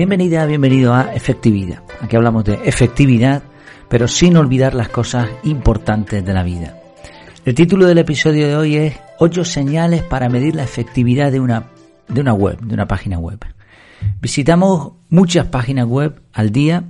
[0.00, 1.82] Bienvenida, bienvenido a Efectividad.
[2.00, 3.42] Aquí hablamos de efectividad,
[3.90, 6.74] pero sin olvidar las cosas importantes de la vida.
[7.44, 11.66] El título del episodio de hoy es 8 señales para medir la efectividad de una,
[12.08, 13.40] de una web, de una página web.
[14.22, 16.82] Visitamos muchas páginas web al día,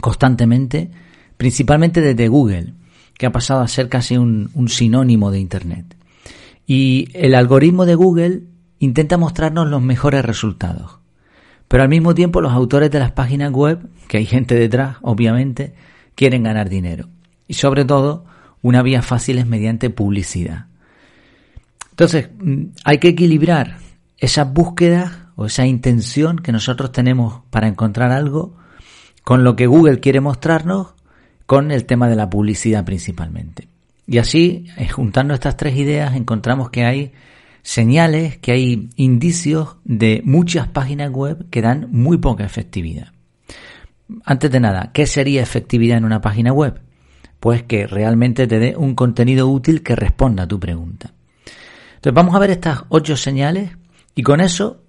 [0.00, 0.90] constantemente,
[1.36, 2.72] principalmente desde Google,
[3.18, 5.96] que ha pasado a ser casi un, un sinónimo de Internet.
[6.66, 8.40] Y el algoritmo de Google
[8.78, 11.01] intenta mostrarnos los mejores resultados.
[11.72, 15.72] Pero al mismo tiempo los autores de las páginas web, que hay gente detrás, obviamente,
[16.14, 17.08] quieren ganar dinero.
[17.48, 18.26] Y sobre todo,
[18.60, 20.66] una vía fácil es mediante publicidad.
[21.88, 23.78] Entonces, mm, hay que equilibrar
[24.18, 28.54] esas búsquedas o esa intención que nosotros tenemos para encontrar algo
[29.24, 30.88] con lo que Google quiere mostrarnos
[31.46, 33.66] con el tema de la publicidad principalmente.
[34.06, 37.12] Y así, eh, juntando estas tres ideas, encontramos que hay
[37.62, 43.12] señales que hay indicios de muchas páginas web que dan muy poca efectividad.
[44.24, 46.80] Antes de nada, ¿qué sería efectividad en una página web?
[47.40, 51.12] Pues que realmente te dé un contenido útil que responda a tu pregunta.
[51.94, 53.70] Entonces vamos a ver estas ocho señales
[54.14, 54.82] y con eso,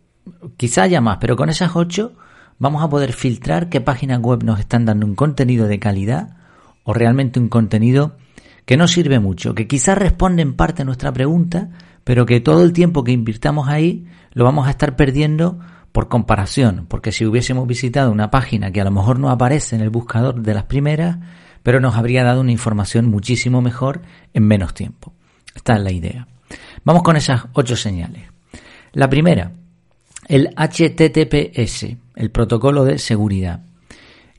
[0.58, 2.14] quizá haya más, pero con esas ocho
[2.60, 6.38] vamos a poder filtrar qué páginas web nos están dando un contenido de calidad
[6.84, 8.18] o realmente un contenido
[8.66, 11.70] que no sirve mucho, que quizás responde en parte a nuestra pregunta,
[12.04, 15.60] pero que todo el tiempo que invirtamos ahí lo vamos a estar perdiendo
[15.92, 19.82] por comparación, porque si hubiésemos visitado una página que a lo mejor no aparece en
[19.82, 21.18] el buscador de las primeras,
[21.62, 24.02] pero nos habría dado una información muchísimo mejor
[24.34, 25.14] en menos tiempo.
[25.56, 26.28] Esta es la idea.
[26.84, 28.24] Vamos con esas ocho señales.
[28.92, 29.52] La primera,
[30.28, 33.62] el HTTPS, el protocolo de seguridad,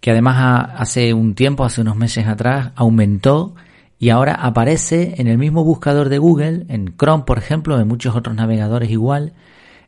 [0.00, 3.54] que además hace un tiempo, hace unos meses atrás, aumentó
[3.98, 8.14] y ahora aparece en el mismo buscador de Google, en Chrome por ejemplo, en muchos
[8.16, 9.32] otros navegadores igual,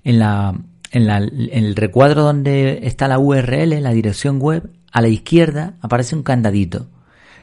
[0.05, 0.55] en, la,
[0.93, 5.75] en, la, en el recuadro donde está la URL, la dirección web, a la izquierda
[5.81, 6.87] aparece un candadito.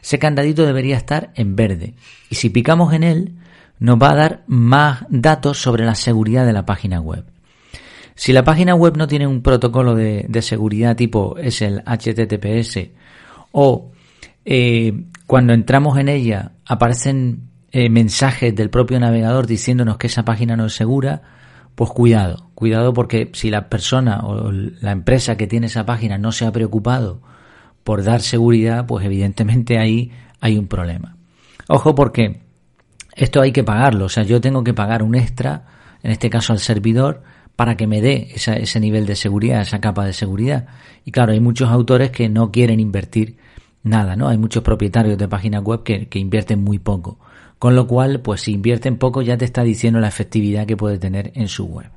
[0.02, 1.94] Ese candadito debería estar en verde.
[2.30, 3.36] Y si picamos en él,
[3.80, 7.26] nos va a dar más datos sobre la seguridad de la página web.
[8.16, 12.90] Si la página web no tiene un protocolo de, de seguridad tipo es el HTTPS
[13.52, 13.92] o
[14.46, 14.94] eh,
[15.28, 20.66] cuando entramos en ella aparecen eh, mensajes del propio navegador diciéndonos que esa página no
[20.66, 21.22] es segura,
[21.76, 26.32] pues cuidado, cuidado porque si la persona o la empresa que tiene esa página no
[26.32, 27.22] se ha preocupado
[27.84, 31.18] por dar seguridad, pues evidentemente ahí hay un problema.
[31.68, 32.42] Ojo porque
[33.16, 35.66] esto hay que pagarlo, o sea, yo tengo que pagar un extra,
[36.04, 37.24] en este caso al servidor,
[37.56, 40.66] para que me dé ese nivel de seguridad, esa capa de seguridad.
[41.06, 43.38] Y claro, hay muchos autores que no quieren invertir
[43.84, 44.30] nada, ¿no?
[44.30, 47.20] Hay muchos propietarios de páginas web que, invierten muy poco.
[47.60, 50.98] Con lo cual, pues si invierten poco ya te está diciendo la efectividad que puede
[50.98, 51.92] tener en su web.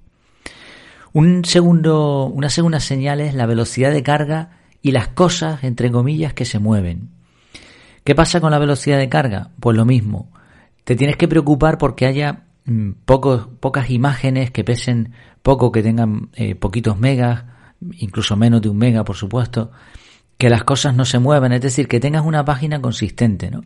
[1.12, 6.34] Un segundo, una segunda señal es la velocidad de carga y las cosas, entre comillas,
[6.34, 7.10] que se mueven.
[8.04, 9.50] ¿Qué pasa con la velocidad de carga?
[9.58, 10.30] Pues lo mismo.
[10.84, 16.28] Te tienes que preocupar porque haya mm, pocos, pocas imágenes que pesen poco, que tengan
[16.34, 17.44] eh, poquitos megas,
[17.98, 19.72] incluso menos de un mega, por supuesto,
[20.38, 23.62] que las cosas no se muevan, es decir, que tengas una página consistente, ¿no?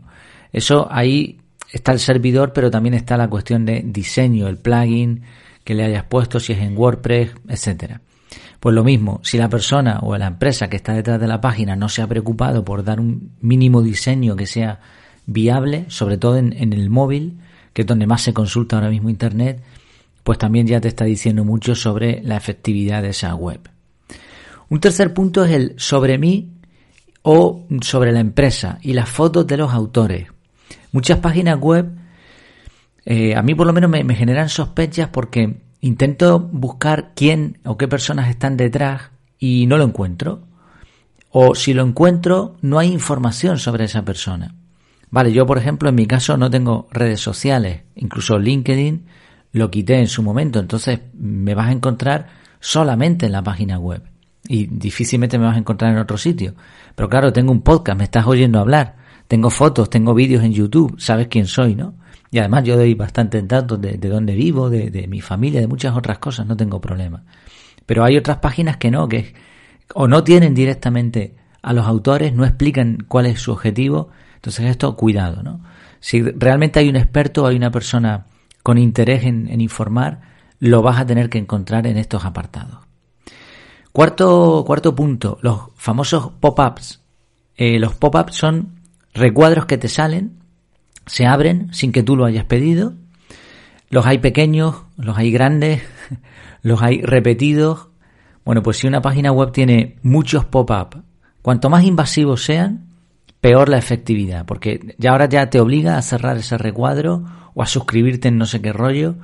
[0.53, 1.39] Eso ahí
[1.73, 5.23] está el servidor, pero también está la cuestión de diseño, el plugin
[5.65, 8.01] que le hayas puesto, si es en WordPress, etcétera.
[8.59, 11.77] Pues lo mismo, si la persona o la empresa que está detrás de la página
[11.77, 14.81] no se ha preocupado por dar un mínimo diseño que sea
[15.27, 17.39] viable, sobre todo en, en el móvil,
[17.73, 19.63] que es donde más se consulta ahora mismo Internet,
[20.23, 23.61] pues también ya te está diciendo mucho sobre la efectividad de esa web.
[24.69, 26.60] Un tercer punto es el sobre mí
[27.23, 30.29] o sobre la empresa y las fotos de los autores.
[30.93, 31.91] Muchas páginas web,
[33.05, 37.89] eh, a mí por lo menos me, generan sospechas porque intento buscar quién o qué
[37.89, 40.47] personas están detrás y no lo encuentro.
[41.33, 44.55] O si lo encuentro, no hay información sobre esa persona.
[45.11, 49.07] Vale, yo por ejemplo en mi caso no tengo redes sociales, incluso LinkedIn
[49.53, 52.29] lo quité en su momento, entonces me vas a encontrar
[52.61, 54.10] solamente en la página web
[54.51, 56.57] y difícilmente me vas a encontrar en otro sitio.
[56.97, 58.97] Pero claro, tengo un podcast, me estás oyendo hablar,
[59.29, 61.95] tengo fotos, tengo vídeos en YouTube, sabes quién soy, ¿no?
[62.33, 65.69] Y además yo doy bastantes datos de, de dónde vivo, de, de, mi familia, de
[65.69, 67.23] muchas otras cosas, no tengo problema.
[67.87, 69.35] Pero hay otras páginas que no, que
[69.95, 74.09] o no tienen directamente a los autores, no explican cuál es su objetivo.
[74.35, 75.61] Entonces esto, cuidado, ¿no?
[76.01, 78.27] Si realmente hay un experto, hay una persona
[78.65, 80.23] con interés en, en informar,
[80.59, 82.90] lo vas a tener que encontrar en estos apartados.
[83.93, 87.01] Cuarto, cuarto punto, los famosos pop-ups.
[87.57, 88.81] Eh, los pop-ups son
[89.15, 90.39] recuadros que te salen,
[91.07, 92.95] se abren sin que tú lo hayas pedido.
[93.89, 95.83] Los hay pequeños, los hay grandes,
[96.63, 97.89] los hay repetidos.
[98.45, 101.03] Bueno, pues si una página web tiene muchos pop-up,
[101.43, 102.87] cuanto más invasivos sean,
[103.41, 107.67] peor la efectividad, porque ya ahora ya te obliga a cerrar ese recuadro o a
[107.67, 109.17] suscribirte en no sé qué rollo.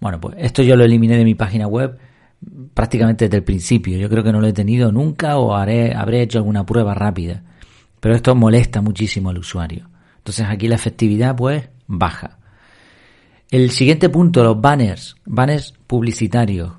[0.00, 1.98] Bueno, pues esto yo lo eliminé de mi página web
[2.74, 3.98] prácticamente desde el principio.
[3.98, 7.42] Yo creo que no lo he tenido nunca o haré, habré hecho alguna prueba rápida.
[8.00, 9.88] Pero esto molesta muchísimo al usuario.
[10.18, 12.38] Entonces aquí la efectividad pues baja.
[13.50, 16.72] El siguiente punto, los banners, banners publicitarios.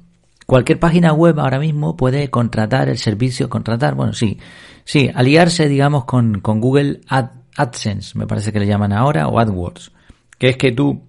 [0.46, 4.40] Cualquier página web ahora mismo puede contratar el servicio, contratar, bueno, sí,
[4.84, 9.92] sí, aliarse, digamos, con, con Google AdSense, me parece que le llaman ahora, o AdWords,
[10.40, 11.04] que es que tú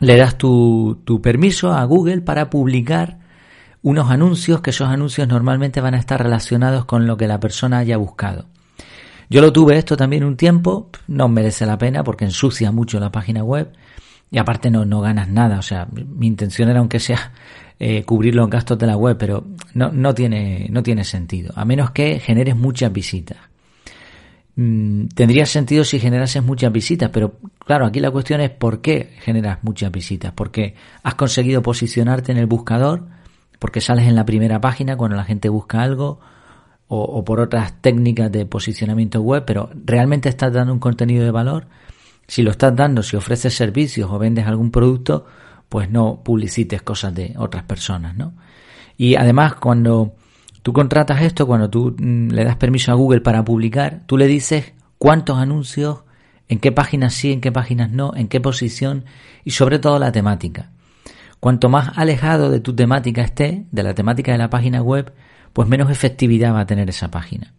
[0.00, 3.18] le das tu, tu permiso a Google para publicar
[3.82, 7.78] unos anuncios, que esos anuncios normalmente van a estar relacionados con lo que la persona
[7.78, 8.46] haya buscado.
[9.28, 13.10] Yo lo tuve esto también un tiempo, no merece la pena porque ensucia mucho la
[13.10, 13.72] página web
[14.30, 15.58] y aparte no, no ganas nada.
[15.58, 17.32] O sea, mi intención era aunque sea
[17.78, 19.44] eh, cubrir los gastos de la web, pero
[19.74, 23.38] no, no, tiene, no tiene sentido, a menos que generes muchas visitas.
[24.56, 29.10] Mm, tendría sentido si generases muchas visitas, pero claro, aquí la cuestión es por qué
[29.20, 33.06] generas muchas visitas, porque has conseguido posicionarte en el buscador,
[33.58, 36.20] porque sales en la primera página cuando la gente busca algo,
[36.88, 41.66] o, por otras técnicas de posicionamiento web, pero realmente estás dando un contenido de valor.
[42.28, 45.26] Si lo estás dando, si ofreces servicios o vendes algún producto,
[45.68, 48.34] pues no publicites cosas de otras personas, ¿no?
[48.96, 50.14] Y además, cuando
[50.62, 54.26] tú contratas esto, cuando tú mm, le das permiso a Google para publicar, tú le
[54.26, 56.00] dices cuántos anuncios,
[56.48, 59.04] en qué páginas sí, en qué páginas no, en qué posición
[59.44, 60.70] y sobre todo la temática.
[61.40, 65.12] Cuanto más alejado de tu temática esté, de la temática de la página web,
[65.52, 67.52] pues menos efectividad va a tener esa página.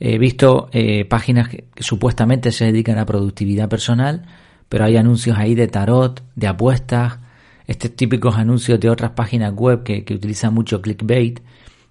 [0.00, 4.26] He visto eh, páginas que, supuestamente se dedican a productividad personal,
[4.68, 7.18] pero hay anuncios ahí de tarot, de apuestas,
[7.66, 11.40] estos típicos anuncios de otras páginas web que, utilizan mucho clickbait,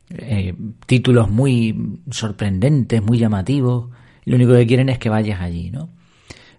[0.10, 0.54] eh,
[0.86, 3.90] títulos muy sorprendentes, muy llamativos,
[4.26, 5.90] y lo único que quieren es que vayas allí, ¿no?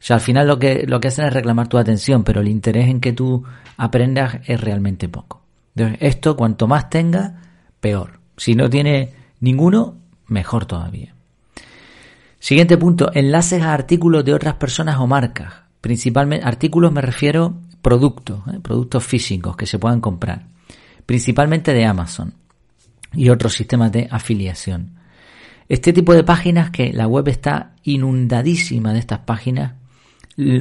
[0.04, 2.88] Sea, al final lo que, lo que hacen es reclamar tu atención, pero el interés
[2.88, 3.42] en que tú
[3.78, 5.40] aprendas es realmente poco.
[5.74, 7.40] Entonces, esto cuanto más tenga,
[7.80, 8.20] peor.
[8.36, 9.96] Si no tiene ninguno,
[10.26, 11.14] mejor todavía.
[12.38, 15.54] Siguiente punto, enlaces a artículos de otras personas o marcas.
[15.80, 18.60] Principalmente, artículos me refiero productos, ¿eh?
[18.60, 20.48] productos físicos que se puedan comprar.
[21.06, 22.34] Principalmente de Amazon
[23.14, 24.98] y otros sistemas de afiliación.
[25.66, 29.76] Este tipo de páginas que la web está inundadísima de estas páginas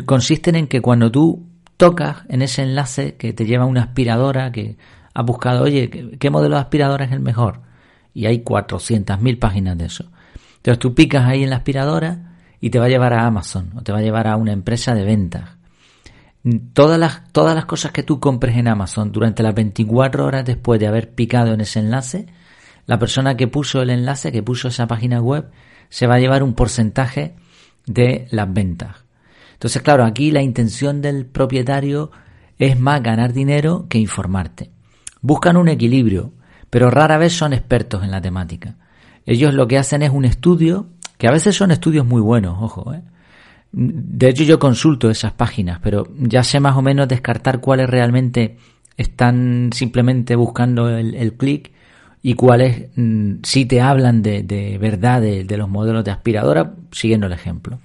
[0.06, 1.46] consisten en que cuando tú
[1.78, 4.78] tocas en ese enlace que te lleva una aspiradora que
[5.14, 5.90] has buscado, oye,
[6.20, 7.62] ¿qué, modelo de aspiradora es el mejor?
[8.14, 10.06] Y hay 400.000 páginas de eso.
[10.58, 13.81] Entonces tú picas ahí en la aspiradora y te va a llevar a Amazon o
[13.81, 15.58] te va a llevar a una empresa de ventas.
[16.74, 20.80] Todas las, todas las cosas que tú compres en Amazon durante las 24 horas después
[20.80, 22.28] de haber picado en ese enlace,
[22.86, 25.50] la persona que puso el enlace, que puso esa página web,
[25.90, 27.36] se va a llevar un porcentaje
[27.86, 29.03] de las ventas.
[29.63, 32.12] Entonces, claro, aquí la intención del propietario
[32.60, 34.71] es más ganar dinero que informarte.
[35.21, 36.33] Buscan un equilibrio,
[36.69, 38.75] pero rara vez son expertos en la temática.
[39.25, 40.88] Ellos lo que hacen es un estudio,
[41.18, 43.03] que a veces son estudios muy buenos, ojo, ¿eh?
[43.72, 48.58] De hecho, yo consulto esas páginas, pero ya sé más o menos descartar cuáles realmente
[48.98, 51.72] están simplemente buscando el, clic
[52.22, 57.34] y cuáles mm, sí te hablan de, verdad de, los modelos de aspiradora, siguiendo el
[57.34, 57.79] ejemplo.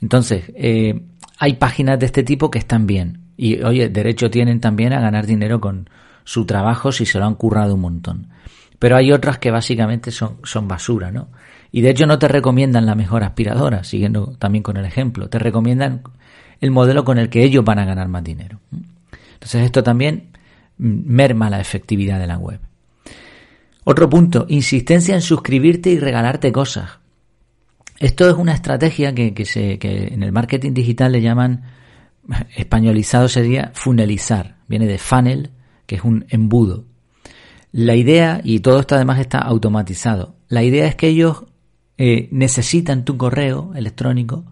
[0.00, 1.02] Entonces, eh,
[1.38, 3.20] hay páginas de este tipo que están bien.
[3.36, 5.88] Y, oye, derecho tienen también a ganar dinero con,
[6.30, 8.28] su trabajo si se lo han currado un montón.
[8.78, 11.26] Pero hay otras que básicamente son, son basura, ¿no?
[11.72, 15.28] Y de hecho no te recomiendan la mejor aspiradora, siguiendo también con el ejemplo.
[15.28, 16.02] Te recomiendan
[16.60, 18.60] el modelo con el que ellos van a ganar más dinero.
[19.34, 20.28] Entonces esto también
[20.78, 22.60] merma la efectividad de la web.
[23.82, 26.99] Otro punto, insistencia en suscribirte y regalarte cosas.
[28.00, 31.64] Esto es una estrategia que, que, se, que en el marketing digital le llaman,
[32.56, 34.56] españolizado sería funelizar.
[34.68, 35.50] Viene de funnel,
[35.86, 36.86] que es un embudo.
[37.72, 41.44] La idea, y todo esto además está automatizado, la idea es que ellos
[41.98, 44.44] eh, necesitan tu correo electrónico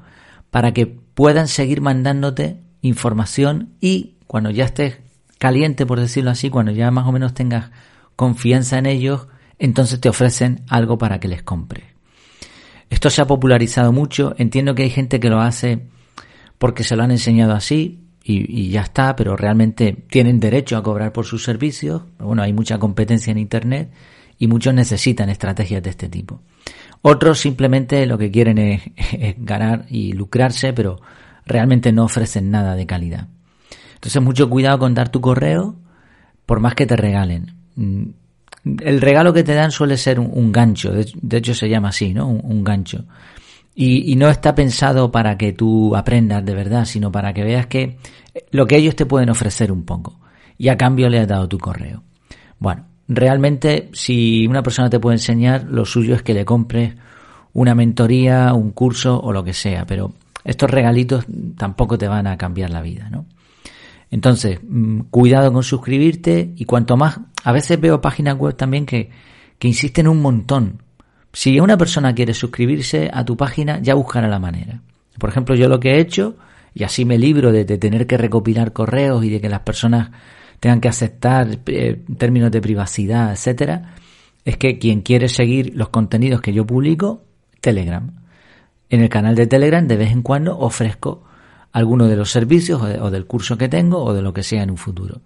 [0.50, 4.98] para que puedan seguir mandándote información y cuando ya estés
[5.38, 7.70] caliente, por decirlo así, cuando ya más o menos tengas
[8.14, 9.26] confianza en ellos,
[9.58, 11.97] entonces te ofrecen algo para que les compres.
[12.90, 15.86] Esto se ha popularizado mucho, entiendo que hay gente que lo hace
[16.58, 21.12] porque se lo han enseñado así, y, ya está, pero realmente tienen derecho a cobrar
[21.12, 22.02] por sus servicios.
[22.18, 23.90] Bueno, hay mucha competencia en Internet
[24.38, 26.42] y muchos necesitan estrategias de este tipo.
[27.00, 28.82] Otros simplemente lo que quieren es,
[29.38, 31.00] ganar y lucrarse, pero
[31.46, 33.28] realmente no ofrecen nada de calidad.
[33.94, 35.76] Entonces, mucho cuidado con dar tu correo,
[36.44, 37.54] por más que te regalen.
[38.64, 42.28] El regalo que te dan suele ser un, gancho, de, hecho se llama así, ¿no?
[42.28, 43.04] Un, gancho.
[43.74, 47.66] Y, y, no está pensado para que tú aprendas de verdad, sino para que veas
[47.66, 47.96] que
[48.50, 50.18] lo que ellos te pueden ofrecer un poco.
[50.58, 52.02] Y a cambio le has dado tu correo.
[52.58, 56.94] Bueno, realmente si una persona te puede enseñar, lo suyo es que le compres
[57.52, 60.12] una mentoría, un curso o lo que sea, pero
[60.44, 63.26] estos regalitos tampoco te van a cambiar la vida, ¿no?
[64.10, 69.10] Entonces, mm, cuidado con suscribirte y cuanto más, a veces veo páginas web también que,
[69.58, 70.82] que insisten un montón.
[71.32, 74.80] Si una persona quiere suscribirse a tu página, ya buscará la manera.
[75.18, 76.36] Por ejemplo, yo lo que he hecho,
[76.74, 80.10] y así me libro de, tener que recopilar correos y de que las personas
[80.60, 83.94] tengan que aceptar eh, términos de privacidad, etcétera,
[84.44, 87.24] es que quien quiere seguir los contenidos que yo publico,
[87.60, 88.24] Telegram.
[88.88, 91.24] En el canal de Telegram de vez en cuando ofrezco
[91.72, 94.70] alguno de los servicios o, del curso que tengo o de lo que sea en
[94.70, 95.20] un futuro.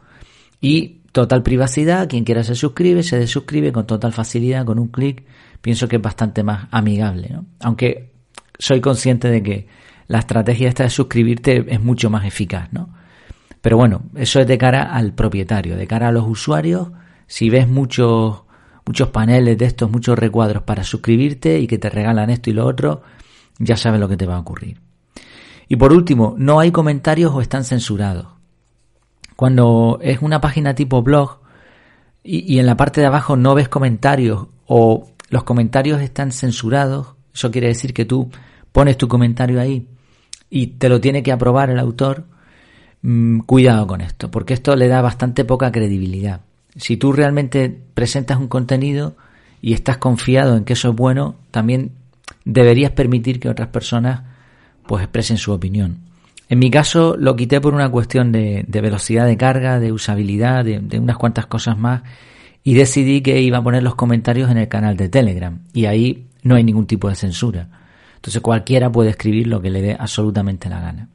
[0.61, 5.25] Y total privacidad, quien quiera se suscribe, se desuscribe con total facilidad, con un clic.
[5.61, 7.47] Pienso que es bastante más amigable, ¿no?
[7.61, 8.13] Aunque
[8.59, 9.69] soy consciente de que
[10.09, 12.95] la estrategia esta de suscribirte es mucho más eficaz, ¿no?
[13.61, 16.89] Pero bueno, eso es de cara al propietario, de cara a los usuarios.
[17.29, 18.43] Si ves muchos,
[18.85, 22.67] muchos paneles de estos, muchos recuadros para suscribirte y que te regalan esto y lo
[22.67, 23.03] otro,
[23.59, 24.81] ya sabes lo que te va a ocurrir.
[25.69, 28.27] Y por último, no hay comentarios o están censurados.
[29.43, 31.41] Cuando es una página tipo blog
[32.23, 37.51] y, en la parte de abajo no ves comentarios o los comentarios están censurados, eso
[37.51, 38.31] quiere decir que tú
[38.71, 39.89] pones tu comentario ahí
[40.49, 42.25] y te lo tiene que aprobar el autor,
[43.03, 46.43] mm, cuidado con esto, porque esto le da bastante poca credibilidad.
[46.77, 49.17] Si tú realmente presentas un contenido
[49.61, 51.91] y estás confiado en que eso es bueno, también
[52.45, 54.23] deberías permitir que otras personas
[54.87, 56.12] pues expresen su opinión.
[56.53, 60.99] En mi caso lo quité por una cuestión de, velocidad de carga, de usabilidad, de,
[60.99, 62.03] unas cuantas cosas más
[62.63, 66.27] y decidí que iba a poner los comentarios en el canal de Telegram y ahí
[66.43, 67.69] no hay ningún tipo de censura.
[68.17, 71.09] Entonces cualquiera puede escribir lo que le dé absolutamente la gana.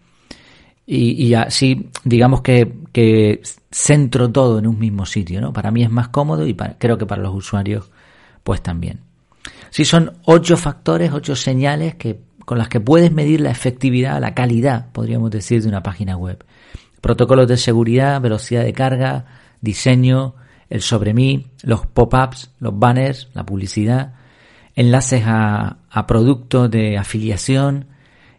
[0.88, 5.54] Y, así, digamos que, que, centro todo en un mismo sitio, ¿no?
[5.54, 7.92] Para mí es más cómodo y creo que para los usuarios,
[8.44, 9.02] pues también.
[9.70, 14.34] Si son ocho factores, ocho señales que con las que puedes medir la efectividad, la
[14.34, 16.46] calidad, podríamos decir, de una página web.
[17.02, 19.26] Protocolos de seguridad, velocidad de carga,
[19.60, 20.34] diseño,
[20.70, 24.14] el sobre mí, los pop-ups, los banners, la publicidad,
[24.78, 27.88] enlaces a, productos de afiliación,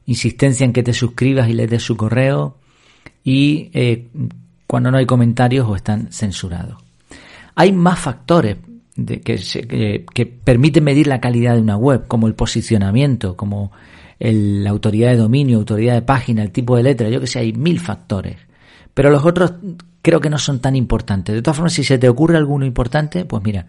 [0.06, 2.56] insistencia en que te suscribas y le des su correo
[3.24, 4.08] y eh,
[4.66, 6.82] cuando no hay comentarios o están censurados.
[7.54, 8.56] Hay más factores
[8.96, 13.70] de que, que, permiten medir la calidad de una web, como el posicionamiento, como
[14.18, 17.52] la autoridad de dominio, autoridad de página, el tipo de letra, yo que sé, hay
[17.52, 18.36] mil factores.
[18.94, 19.54] Pero los otros
[20.02, 21.34] creo que no son tan importantes.
[21.34, 23.66] De todas formas, si se te ocurre alguno importante, pues mira,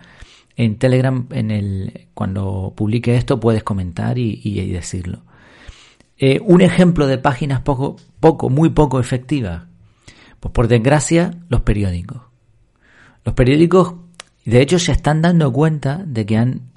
[0.55, 5.21] en Telegram, en el, cuando publique esto, puedes comentar y, decirlo.
[6.17, 9.63] Eh, un ejemplo de páginas poco, poco, muy poco efectivas.
[10.39, 12.21] Pues por desgracia, los periódicos.
[13.23, 13.95] Los periódicos,
[14.45, 16.71] de hecho, se están dando cuenta de que han,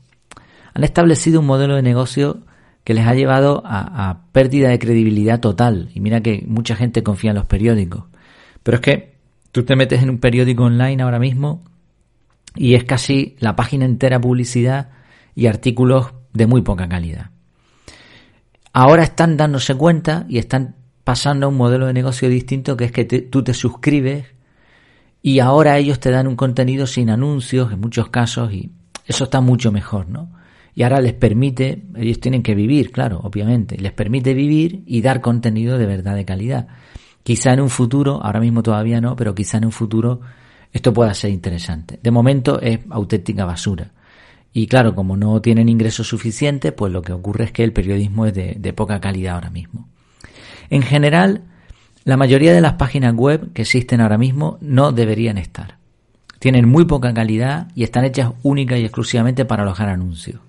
[0.74, 2.42] han establecido un modelo de negocio
[2.84, 5.90] que les ha llevado a, pérdida de credibilidad total.
[5.94, 8.04] Y mira que mucha gente confía en los periódicos.
[8.62, 9.14] Pero es que
[9.52, 11.62] tú te metes en un periódico online ahora mismo
[12.56, 14.90] y es casi la página entera publicidad
[15.34, 17.30] y artículos de muy poca calidad.
[18.72, 22.92] Ahora están dándose cuenta y están pasando a un modelo de negocio distinto que es
[22.92, 24.26] que tú te suscribes
[25.20, 28.72] y ahora ellos te dan un contenido sin anuncios en muchos casos y
[29.06, 30.41] eso está mucho mejor, ¿no?
[30.74, 35.20] Y ahora les permite, ellos tienen que vivir, claro, obviamente, les permite vivir y dar
[35.20, 36.68] contenido de verdad de calidad.
[37.22, 40.20] Quizá en un futuro, ahora mismo todavía no, pero quizá en un futuro
[40.72, 41.98] esto pueda ser interesante.
[42.02, 43.90] De momento es auténtica basura.
[44.54, 48.26] Y claro, como no tienen ingresos suficientes, pues lo que ocurre es que el periodismo
[48.26, 49.88] es de, poca calidad ahora mismo.
[50.70, 51.42] En general,
[52.04, 55.76] la mayoría de las páginas web que existen ahora mismo no deberían estar.
[56.38, 60.40] Tienen muy poca calidad y están hechas única y exclusivamente para alojar anuncios.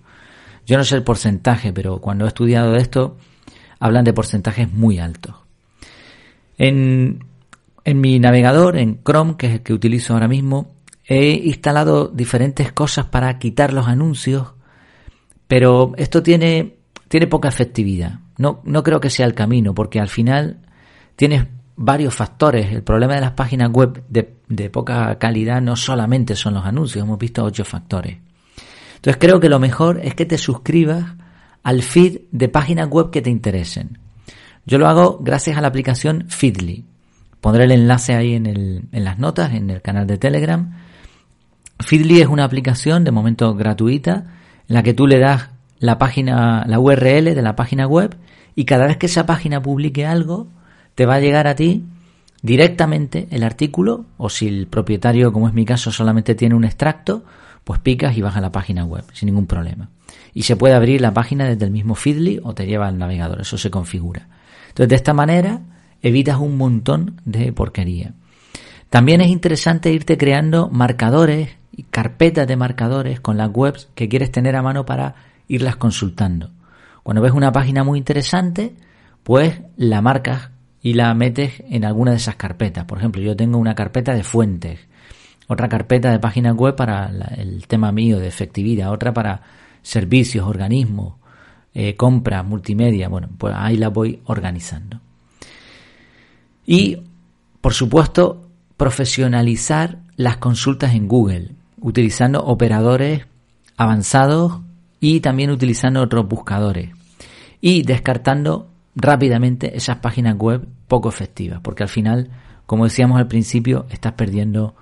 [0.66, 3.18] Yo no sé el porcentaje, pero cuando he estudiado esto,
[3.80, 5.36] hablan de porcentajes muy altos.
[6.58, 7.26] En,
[7.84, 10.72] en mi navegador, en Chrome, que es el que utilizo ahora mismo,
[11.06, 14.54] he instalado diferentes cosas para quitar los anuncios,
[15.48, 16.78] pero esto tiene,
[17.08, 18.20] tiene poca efectividad.
[18.38, 20.60] No, no creo que sea el camino, porque al final
[21.16, 22.72] tienes varios factores.
[22.72, 27.04] El problema de las páginas web de, de poca calidad no solamente son los anuncios,
[27.04, 28.18] hemos visto ocho factores.
[29.04, 31.04] Entonces creo que lo mejor es que te suscribas
[31.62, 33.98] al feed de páginas web que te interesen.
[34.66, 36.86] Yo lo hago gracias a la aplicación Feedly.
[37.42, 40.78] Pondré el enlace ahí en, las notas, en el canal de Telegram.
[41.82, 44.24] Feedly es una aplicación de momento gratuita
[44.70, 48.16] en la que tú le das la página, la URL de la página web
[48.56, 50.48] y cada vez que esa página publique algo,
[50.96, 51.84] te va a llegar a ti
[52.42, 57.26] directamente el artículo o si el propietario, como es mi caso, solamente tiene un extracto,
[57.64, 59.90] pues picas y vas a la página web sin ningún problema.
[60.34, 63.42] Y se puede abrir la página desde el mismo Feedly o te lleva al navegador,
[63.42, 64.28] eso se configura.
[64.70, 65.62] Entonces, de esta manera
[66.02, 68.14] evitas un montón de porquería.
[68.90, 74.32] También es interesante irte creando marcadores y carpetas de marcadores con las webs que quieres
[74.32, 75.16] tener a mano para
[75.48, 76.52] irlas consultando.
[77.02, 78.76] Cuando ves una página muy interesante,
[79.24, 80.50] pues la marcas
[80.82, 82.86] y la metes en alguna de esas carpetas.
[82.86, 84.80] Por ejemplo, yo tengo una carpeta de fuentes,
[85.48, 89.42] otra carpeta de páginas web para el tema mío de efectividad, otra para
[89.82, 91.16] servicios, organismos,
[91.74, 93.10] eh, compras, multimedia.
[93.10, 95.00] Bueno, pues ahí la voy organizando.
[96.66, 97.00] Y,
[97.62, 98.48] por supuesto,
[98.78, 103.26] profesionalizar las consultas en Google, utilizando operadores
[103.76, 104.62] avanzados
[105.00, 106.92] y también utilizando otros buscadores.
[107.60, 112.30] Y descartando rápidamente esas páginas web poco efectivas, porque al final,
[112.66, 114.76] como decíamos al principio, estás perdiendo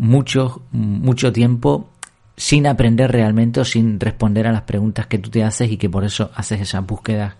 [0.00, 1.90] mucho, mucho tiempo
[2.34, 5.90] sin aprender realmente o sin responder a las preguntas que tú te haces y que
[5.90, 7.34] por eso haces esas búsquedas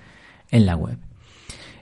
[0.50, 0.98] en la web.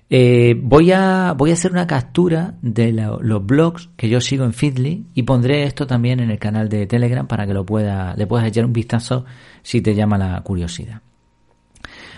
[0.09, 4.53] Eh, voy, a, voy a hacer una captura de los blogs que yo sigo en
[4.53, 8.29] Feedly y pondré esto también en el canal de Telegram para que lo pueda, le
[8.29, 9.25] puedas echar un vistazo
[9.63, 11.03] si te llama la curiosidad.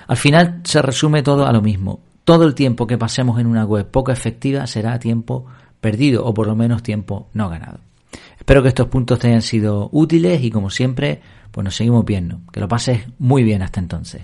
[0.06, 2.00] Al final se resume todo a lo mismo.
[2.24, 5.46] Todo el tiempo que pasemos en una web poco efectiva será tiempo
[5.80, 7.89] perdido o por lo menos tiempo no ganado.
[8.38, 12.40] Espero que estos puntos te hayan sido útiles y como siempre, pues nos seguimos viendo.
[12.52, 14.22] Que lo pases muy bien hasta entonces.